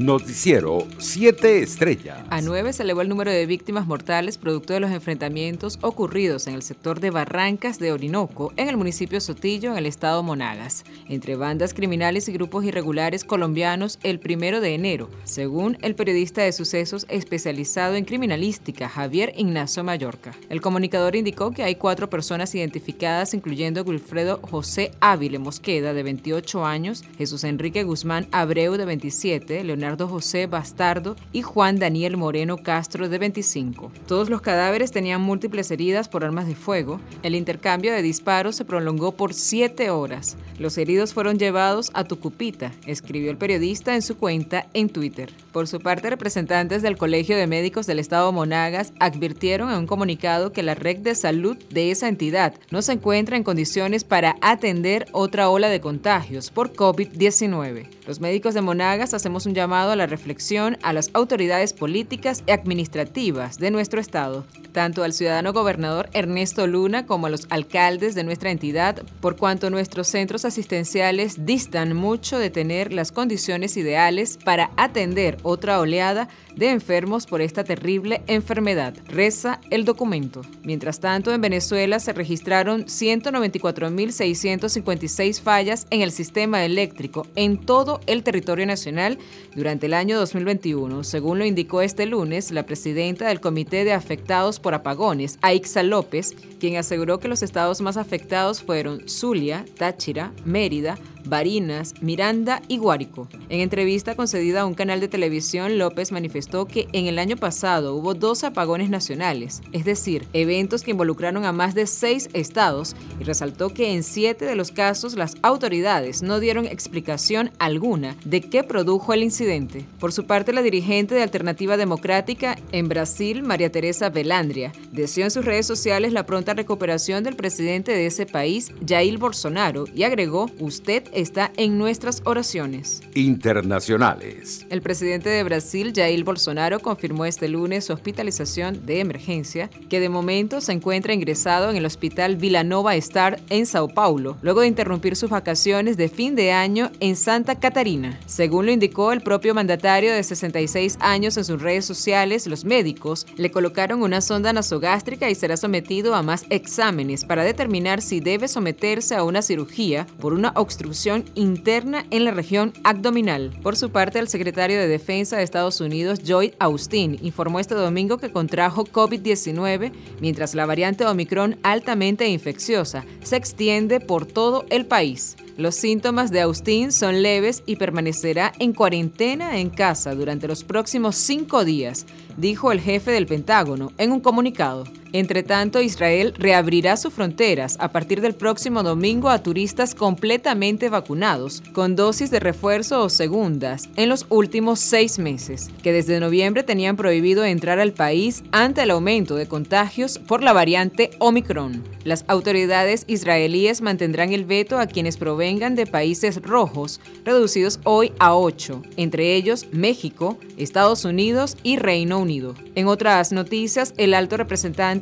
[0.00, 2.20] Noticiero 7 Estrellas.
[2.30, 6.54] A 9 se elevó el número de víctimas mortales producto de los enfrentamientos ocurridos en
[6.54, 11.36] el sector de Barrancas de Orinoco, en el municipio Sotillo, en el estado Monagas, entre
[11.36, 17.04] bandas criminales y grupos irregulares colombianos el primero de enero, según el periodista de sucesos
[17.10, 20.34] especializado en criminalística Javier Ignacio Mallorca.
[20.48, 26.64] El comunicador indicó que hay cuatro personas identificadas, incluyendo Wilfredo José Ávile Mosqueda, de 28
[26.64, 33.08] años, Jesús Enrique Guzmán Abreu, de 27, Leonardo José Bastardo y Juan Daniel Moreno Castro
[33.08, 33.90] de 25.
[34.06, 37.00] Todos los cadáveres tenían múltiples heridas por armas de fuego.
[37.22, 40.36] El intercambio de disparos se prolongó por siete horas.
[40.58, 45.32] Los heridos fueron llevados a Tucupita, escribió el periodista en su cuenta en Twitter.
[45.52, 50.52] Por su parte, representantes del Colegio de Médicos del Estado Monagas advirtieron en un comunicado
[50.52, 55.06] que la red de salud de esa entidad no se encuentra en condiciones para atender
[55.12, 57.88] otra ola de contagios por COVID-19.
[58.06, 62.50] Los médicos de Monagas hacemos un llamado a la reflexión a las autoridades políticas y
[62.50, 68.24] administrativas de nuestro Estado, tanto al ciudadano gobernador Ernesto Luna como a los alcaldes de
[68.24, 74.70] nuestra entidad, por cuanto nuestros centros asistenciales distan mucho de tener las condiciones ideales para
[74.76, 80.42] atender otra oleada de enfermos por esta terrible enfermedad, reza el documento.
[80.62, 88.22] Mientras tanto, en Venezuela se registraron 194.656 fallas en el sistema eléctrico en todo el
[88.22, 89.18] territorio nacional
[89.60, 94.58] durante el año 2021, según lo indicó este lunes la presidenta del Comité de Afectados
[94.58, 100.96] por Apagones, Aixa López, quien aseguró que los estados más afectados fueron Zulia, Táchira, Mérida,
[101.24, 103.28] Barinas, Miranda y Guárico.
[103.48, 107.94] En entrevista concedida a un canal de televisión, López manifestó que en el año pasado
[107.94, 113.24] hubo dos apagones nacionales, es decir, eventos que involucraron a más de seis estados, y
[113.24, 118.64] resaltó que en siete de los casos las autoridades no dieron explicación alguna de qué
[118.64, 119.84] produjo el incidente.
[119.98, 125.30] Por su parte, la dirigente de Alternativa Democrática en Brasil, María Teresa Velandria, deseó en
[125.30, 130.50] sus redes sociales la pronta recuperación del presidente de ese país, Jair Bolsonaro, y agregó,
[130.58, 133.02] usted está en nuestras oraciones.
[133.14, 134.66] Internacionales.
[134.70, 140.08] El presidente de Brasil, Jair Bolsonaro, confirmó este lunes su hospitalización de emergencia, que de
[140.08, 145.16] momento se encuentra ingresado en el hospital Villanova Star en Sao Paulo, luego de interrumpir
[145.16, 148.20] sus vacaciones de fin de año en Santa Catarina.
[148.26, 153.26] Según lo indicó el propio mandatario de 66 años en sus redes sociales, los médicos
[153.36, 158.48] le colocaron una sonda nasogástrica y será sometido a más exámenes para determinar si debe
[158.48, 160.99] someterse a una cirugía por una obstrucción
[161.34, 163.50] interna en la región abdominal.
[163.62, 168.18] Por su parte, el secretario de Defensa de Estados Unidos, Joy Austin, informó este domingo
[168.18, 175.36] que contrajo COVID-19 mientras la variante Omicron altamente infecciosa se extiende por todo el país.
[175.56, 181.16] Los síntomas de Austin son leves y permanecerá en cuarentena en casa durante los próximos
[181.16, 182.06] cinco días,
[182.36, 184.84] dijo el jefe del Pentágono en un comunicado.
[185.12, 191.62] Entre tanto, Israel reabrirá sus fronteras a partir del próximo domingo a turistas completamente vacunados,
[191.72, 196.96] con dosis de refuerzo o segundas, en los últimos seis meses, que desde noviembre tenían
[196.96, 201.82] prohibido entrar al país ante el aumento de contagios por la variante Omicron.
[202.04, 208.34] Las autoridades israelíes mantendrán el veto a quienes provengan de países rojos, reducidos hoy a
[208.34, 212.54] ocho, entre ellos México, Estados Unidos y Reino Unido.
[212.74, 214.36] En otras noticias, el alto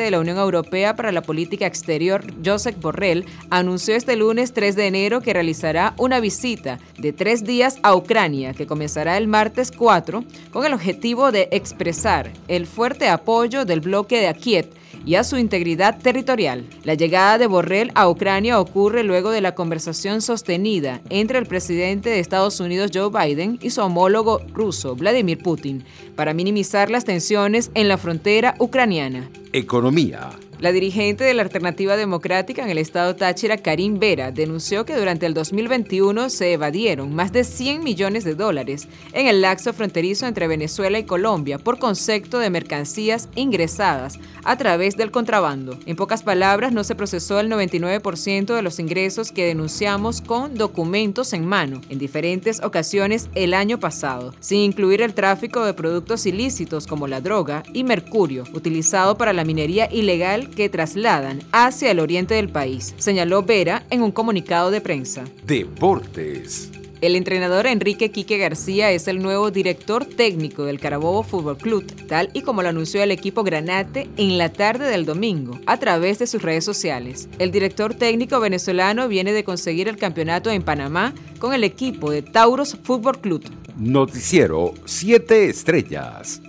[0.00, 4.86] de la Unión Europea para la Política Exterior, Josep Borrell, anunció este lunes 3 de
[4.86, 10.24] enero que realizará una visita de tres días a Ucrania, que comenzará el martes 4,
[10.50, 14.70] con el objetivo de expresar el fuerte apoyo del bloque de Kiev
[15.04, 16.64] y a su integridad territorial.
[16.84, 22.10] La llegada de Borrell a Ucrania ocurre luego de la conversación sostenida entre el presidente
[22.10, 25.84] de Estados Unidos Joe Biden y su homólogo ruso Vladimir Putin
[26.16, 29.30] para minimizar las tensiones en la frontera ucraniana.
[29.54, 30.30] Economía.
[30.62, 35.26] La dirigente de la Alternativa Democrática en el estado Táchira, Karim Vera, denunció que durante
[35.26, 40.46] el 2021 se evadieron más de 100 millones de dólares en el laxo fronterizo entre
[40.46, 45.80] Venezuela y Colombia por concepto de mercancías ingresadas a través del contrabando.
[45.84, 51.32] En pocas palabras, no se procesó el 99% de los ingresos que denunciamos con documentos
[51.32, 56.86] en mano en diferentes ocasiones el año pasado, sin incluir el tráfico de productos ilícitos
[56.86, 62.34] como la droga y mercurio, utilizado para la minería ilegal que trasladan hacia el oriente
[62.34, 65.24] del país, señaló Vera en un comunicado de prensa.
[65.46, 66.70] Deportes.
[67.02, 72.30] El entrenador Enrique Quique García es el nuevo director técnico del Carabobo Fútbol Club, tal
[72.32, 76.28] y como lo anunció el equipo Granate en la tarde del domingo, a través de
[76.28, 77.28] sus redes sociales.
[77.40, 82.22] El director técnico venezolano viene de conseguir el campeonato en Panamá con el equipo de
[82.22, 83.42] Tauros Fútbol Club.
[83.76, 86.40] Noticiero 7 Estrellas.